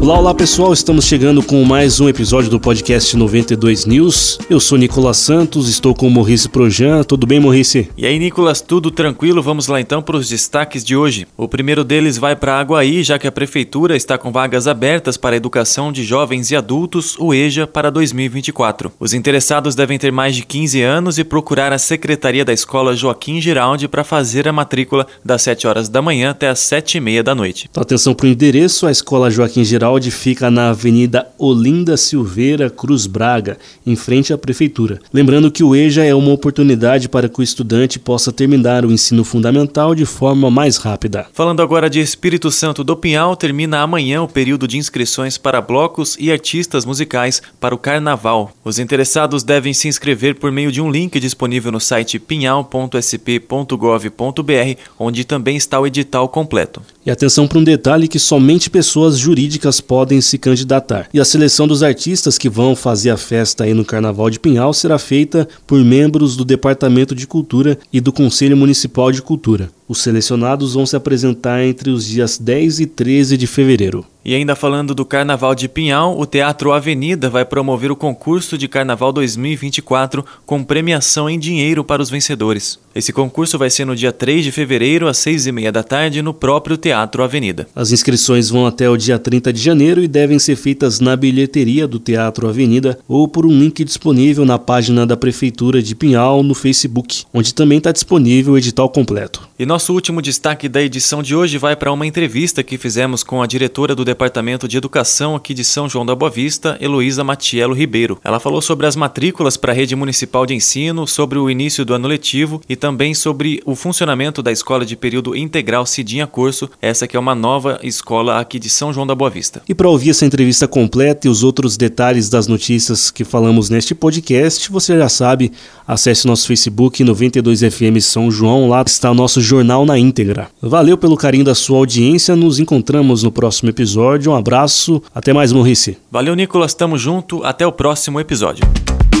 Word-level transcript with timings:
Olá, 0.00 0.16
olá 0.16 0.32
pessoal, 0.32 0.72
estamos 0.72 1.06
chegando 1.06 1.42
com 1.42 1.62
mais 1.64 1.98
um 1.98 2.08
episódio 2.08 2.48
do 2.48 2.60
podcast 2.60 3.16
92 3.16 3.84
News. 3.84 4.38
Eu 4.48 4.60
sou 4.60 4.78
Nicolas 4.78 5.16
Santos, 5.16 5.68
estou 5.68 5.92
com 5.92 6.06
o 6.06 6.10
Maurice 6.10 6.48
Projan. 6.48 7.02
Tudo 7.02 7.26
bem, 7.26 7.40
Maurice? 7.40 7.90
E 7.96 8.06
aí, 8.06 8.16
Nicolas, 8.16 8.60
tudo 8.60 8.92
tranquilo? 8.92 9.42
Vamos 9.42 9.66
lá 9.66 9.80
então 9.80 10.00
para 10.00 10.16
os 10.16 10.28
destaques 10.28 10.84
de 10.84 10.96
hoje. 10.96 11.26
O 11.36 11.48
primeiro 11.48 11.82
deles 11.82 12.16
vai 12.16 12.36
para 12.36 12.60
Aguaí, 12.60 13.02
já 13.02 13.18
que 13.18 13.26
a 13.26 13.32
prefeitura 13.32 13.96
está 13.96 14.16
com 14.16 14.30
vagas 14.30 14.68
abertas 14.68 15.16
para 15.16 15.34
a 15.34 15.36
educação 15.36 15.90
de 15.90 16.04
jovens 16.04 16.52
e 16.52 16.56
adultos, 16.56 17.16
o 17.18 17.34
EJA, 17.34 17.66
para 17.66 17.90
2024. 17.90 18.92
Os 19.00 19.12
interessados 19.12 19.74
devem 19.74 19.98
ter 19.98 20.12
mais 20.12 20.36
de 20.36 20.46
15 20.46 20.80
anos 20.80 21.18
e 21.18 21.24
procurar 21.24 21.72
a 21.72 21.78
secretaria 21.78 22.44
da 22.44 22.52
escola 22.52 22.94
Joaquim 22.94 23.40
Giraldi 23.40 23.88
para 23.88 24.04
fazer 24.04 24.46
a 24.46 24.52
matrícula 24.52 25.08
das 25.24 25.42
7 25.42 25.66
horas 25.66 25.88
da 25.88 26.00
manhã 26.00 26.30
até 26.30 26.48
as 26.48 26.60
7 26.60 26.98
e 26.98 27.00
meia 27.00 27.22
da 27.22 27.34
noite. 27.34 27.66
Então, 27.68 27.82
atenção 27.82 28.14
para 28.14 28.26
o 28.26 28.30
endereço, 28.30 28.86
a 28.86 28.92
escola 28.92 29.28
Joaquim 29.28 29.64
Giraldi 29.64 29.87
Fica 30.10 30.50
na 30.50 30.70
Avenida 30.70 31.26
Olinda 31.38 31.96
Silveira 31.96 32.68
Cruz 32.68 33.06
Braga, 33.06 33.56
em 33.86 33.96
frente 33.96 34.32
à 34.32 34.38
prefeitura. 34.38 35.00
Lembrando 35.12 35.50
que 35.50 35.64
o 35.64 35.74
EJA 35.74 36.04
é 36.04 36.14
uma 36.14 36.32
oportunidade 36.32 37.08
para 37.08 37.28
que 37.28 37.40
o 37.40 37.42
estudante 37.42 37.98
possa 37.98 38.30
terminar 38.30 38.84
o 38.84 38.92
ensino 38.92 39.24
fundamental 39.24 39.94
de 39.94 40.04
forma 40.04 40.50
mais 40.50 40.76
rápida. 40.76 41.26
Falando 41.32 41.62
agora 41.62 41.88
de 41.88 42.00
Espírito 42.00 42.50
Santo 42.50 42.84
do 42.84 42.96
Pinhal, 42.96 43.34
termina 43.34 43.80
amanhã 43.80 44.22
o 44.22 44.28
período 44.28 44.68
de 44.68 44.76
inscrições 44.76 45.38
para 45.38 45.60
blocos 45.60 46.16
e 46.20 46.30
artistas 46.30 46.84
musicais 46.84 47.40
para 47.58 47.74
o 47.74 47.78
Carnaval. 47.78 48.52
Os 48.62 48.78
interessados 48.78 49.42
devem 49.42 49.72
se 49.72 49.88
inscrever 49.88 50.34
por 50.34 50.52
meio 50.52 50.70
de 50.70 50.80
um 50.80 50.90
link 50.90 51.18
disponível 51.18 51.72
no 51.72 51.80
site 51.80 52.18
pinhal.sp.gov.br, 52.18 54.80
onde 54.98 55.24
também 55.24 55.56
está 55.56 55.80
o 55.80 55.86
edital 55.86 56.28
completo. 56.28 56.82
E 57.06 57.10
atenção 57.10 57.48
para 57.48 57.58
um 57.58 57.64
detalhe 57.64 58.06
que 58.06 58.18
somente 58.18 58.68
pessoas 58.68 59.18
jurídicas 59.18 59.77
podem 59.80 60.20
se 60.20 60.38
candidatar. 60.38 61.08
E 61.12 61.20
a 61.20 61.24
seleção 61.24 61.66
dos 61.66 61.82
artistas 61.82 62.38
que 62.38 62.48
vão 62.48 62.74
fazer 62.74 63.10
a 63.10 63.16
festa 63.16 63.64
aí 63.64 63.74
no 63.74 63.84
Carnaval 63.84 64.30
de 64.30 64.40
Pinhal 64.40 64.72
será 64.72 64.98
feita 64.98 65.48
por 65.66 65.82
membros 65.84 66.36
do 66.36 66.44
Departamento 66.44 67.14
de 67.14 67.26
Cultura 67.26 67.78
e 67.92 68.00
do 68.00 68.12
Conselho 68.12 68.56
Municipal 68.56 69.12
de 69.12 69.22
Cultura. 69.22 69.70
Os 69.88 70.02
selecionados 70.02 70.74
vão 70.74 70.84
se 70.84 70.94
apresentar 70.94 71.64
entre 71.64 71.88
os 71.88 72.06
dias 72.06 72.36
10 72.36 72.80
e 72.80 72.86
13 72.86 73.38
de 73.38 73.46
fevereiro. 73.46 74.04
E 74.28 74.34
ainda 74.34 74.54
falando 74.54 74.94
do 74.94 75.06
Carnaval 75.06 75.54
de 75.54 75.66
Pinhal, 75.68 76.20
o 76.20 76.26
Teatro 76.26 76.72
Avenida 76.72 77.30
vai 77.30 77.46
promover 77.46 77.90
o 77.90 77.96
concurso 77.96 78.58
de 78.58 78.68
Carnaval 78.68 79.10
2024 79.10 80.22
com 80.44 80.62
premiação 80.62 81.30
em 81.30 81.38
dinheiro 81.38 81.82
para 81.82 82.02
os 82.02 82.10
vencedores. 82.10 82.78
Esse 82.94 83.10
concurso 83.10 83.56
vai 83.56 83.70
ser 83.70 83.86
no 83.86 83.96
dia 83.96 84.12
3 84.12 84.44
de 84.44 84.52
fevereiro, 84.52 85.08
às 85.08 85.16
6 85.16 85.46
e 85.46 85.52
meia 85.52 85.72
da 85.72 85.82
tarde, 85.82 86.20
no 86.20 86.34
próprio 86.34 86.76
Teatro 86.76 87.22
Avenida. 87.22 87.66
As 87.74 87.90
inscrições 87.90 88.50
vão 88.50 88.66
até 88.66 88.90
o 88.90 88.98
dia 88.98 89.18
30 89.18 89.50
de 89.50 89.62
janeiro 89.62 90.02
e 90.02 90.08
devem 90.08 90.38
ser 90.38 90.56
feitas 90.56 91.00
na 91.00 91.16
bilheteria 91.16 91.88
do 91.88 91.98
Teatro 91.98 92.48
Avenida 92.48 92.98
ou 93.08 93.26
por 93.28 93.46
um 93.46 93.50
link 93.50 93.82
disponível 93.82 94.44
na 94.44 94.58
página 94.58 95.06
da 95.06 95.16
Prefeitura 95.16 95.80
de 95.80 95.94
Pinhal 95.94 96.42
no 96.42 96.54
Facebook, 96.54 97.24
onde 97.32 97.54
também 97.54 97.78
está 97.78 97.92
disponível 97.92 98.54
o 98.54 98.58
edital 98.58 98.90
completo. 98.90 99.48
E 99.58 99.64
nosso 99.78 99.92
último 99.92 100.20
destaque 100.20 100.68
da 100.68 100.82
edição 100.82 101.22
de 101.22 101.36
hoje 101.36 101.56
vai 101.56 101.76
para 101.76 101.92
uma 101.92 102.04
entrevista 102.04 102.64
que 102.64 102.76
fizemos 102.76 103.22
com 103.22 103.40
a 103.40 103.46
diretora 103.46 103.94
do 103.94 104.04
Departamento 104.04 104.66
de 104.66 104.76
Educação 104.76 105.36
aqui 105.36 105.54
de 105.54 105.62
São 105.62 105.88
João 105.88 106.04
da 106.04 106.16
Boa 106.16 106.28
Vista, 106.28 106.76
Heloísa 106.80 107.22
Matiello 107.22 107.74
Ribeiro. 107.74 108.18
Ela 108.24 108.40
falou 108.40 108.60
sobre 108.60 108.88
as 108.88 108.96
matrículas 108.96 109.56
para 109.56 109.70
a 109.70 109.74
rede 109.76 109.94
municipal 109.94 110.44
de 110.44 110.52
ensino, 110.52 111.06
sobre 111.06 111.38
o 111.38 111.48
início 111.48 111.84
do 111.84 111.94
ano 111.94 112.08
letivo 112.08 112.60
e 112.68 112.74
também 112.74 113.14
sobre 113.14 113.62
o 113.64 113.76
funcionamento 113.76 114.42
da 114.42 114.50
escola 114.50 114.84
de 114.84 114.96
período 114.96 115.36
integral 115.36 115.86
Cidinha 115.86 116.26
Curso, 116.26 116.68
essa 116.82 117.06
que 117.06 117.16
é 117.16 117.20
uma 117.20 117.36
nova 117.36 117.78
escola 117.84 118.40
aqui 118.40 118.58
de 118.58 118.68
São 118.68 118.92
João 118.92 119.06
da 119.06 119.14
Boa 119.14 119.30
Vista. 119.30 119.62
E 119.68 119.76
para 119.76 119.88
ouvir 119.88 120.10
essa 120.10 120.26
entrevista 120.26 120.66
completa 120.66 121.28
e 121.28 121.30
os 121.30 121.44
outros 121.44 121.76
detalhes 121.76 122.28
das 122.28 122.48
notícias 122.48 123.12
que 123.12 123.22
falamos 123.22 123.70
neste 123.70 123.94
podcast, 123.94 124.72
você 124.72 124.98
já 124.98 125.08
sabe, 125.08 125.52
acesse 125.86 126.26
nosso 126.26 126.48
Facebook 126.48 127.04
92FM 127.04 128.00
São 128.00 128.28
João, 128.28 128.68
lá 128.68 128.82
está 128.84 129.08
o 129.12 129.14
nosso 129.14 129.40
jornal 129.40 129.67
na 129.84 129.98
íntegra. 129.98 130.48
Valeu 130.60 130.96
pelo 130.96 131.16
carinho 131.16 131.44
da 131.44 131.54
sua 131.54 131.78
audiência, 131.78 132.34
nos 132.34 132.58
encontramos 132.58 133.22
no 133.22 133.30
próximo 133.30 133.70
episódio. 133.70 134.32
Um 134.32 134.34
abraço, 134.34 135.02
até 135.14 135.32
mais, 135.32 135.52
Maurice. 135.52 135.98
Valeu, 136.10 136.34
Nicolas, 136.34 136.74
tamo 136.74 136.98
junto, 136.98 137.44
até 137.44 137.66
o 137.66 137.72
próximo 137.72 138.18
episódio. 138.18 138.64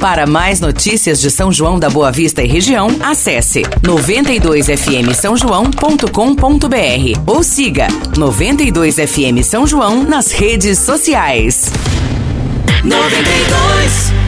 Para 0.00 0.26
mais 0.26 0.60
notícias 0.60 1.20
de 1.20 1.30
São 1.30 1.50
João 1.50 1.78
da 1.78 1.88
Boa 1.88 2.12
Vista 2.12 2.42
e 2.42 2.46
região, 2.46 2.88
acesse 3.00 3.62
92fm 3.82 5.14
São 5.14 5.36
João.com.br 5.36 7.20
ou 7.26 7.42
siga 7.42 7.88
92fm 8.12 9.42
São 9.42 9.66
João 9.66 10.02
nas 10.02 10.30
redes 10.30 10.78
sociais. 10.78 11.72
92 12.84 14.23